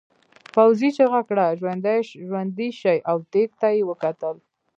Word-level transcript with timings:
پوځي 0.53 0.89
چیغه 0.97 1.21
کړه 1.29 1.45
ژوندي 2.27 2.69
شئ 2.79 2.97
او 3.09 3.17
دېگ 3.33 3.49
ته 3.61 3.67
یې 3.75 3.81
وکتل. 3.89 4.35